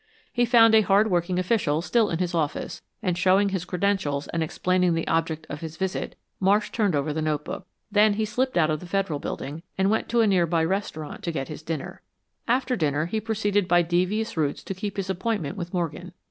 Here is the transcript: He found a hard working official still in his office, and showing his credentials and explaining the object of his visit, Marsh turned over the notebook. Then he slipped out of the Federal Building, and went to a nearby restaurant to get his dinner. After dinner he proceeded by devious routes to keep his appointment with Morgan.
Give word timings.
He 0.33 0.45
found 0.45 0.73
a 0.73 0.81
hard 0.81 1.11
working 1.11 1.37
official 1.37 1.79
still 1.83 2.09
in 2.09 2.17
his 2.17 2.33
office, 2.33 2.81
and 3.03 3.15
showing 3.15 3.49
his 3.49 3.65
credentials 3.65 4.27
and 4.29 4.41
explaining 4.41 4.95
the 4.95 5.07
object 5.07 5.45
of 5.47 5.59
his 5.61 5.77
visit, 5.77 6.15
Marsh 6.39 6.71
turned 6.71 6.95
over 6.95 7.13
the 7.13 7.21
notebook. 7.21 7.67
Then 7.91 8.15
he 8.15 8.25
slipped 8.25 8.57
out 8.57 8.71
of 8.71 8.79
the 8.79 8.87
Federal 8.87 9.19
Building, 9.19 9.61
and 9.77 9.91
went 9.91 10.09
to 10.09 10.21
a 10.21 10.25
nearby 10.25 10.63
restaurant 10.65 11.21
to 11.25 11.31
get 11.31 11.49
his 11.49 11.61
dinner. 11.61 12.01
After 12.47 12.75
dinner 12.75 13.05
he 13.05 13.21
proceeded 13.21 13.67
by 13.67 13.83
devious 13.83 14.35
routes 14.35 14.63
to 14.63 14.73
keep 14.73 14.97
his 14.97 15.07
appointment 15.11 15.55
with 15.55 15.71
Morgan. 15.71 16.13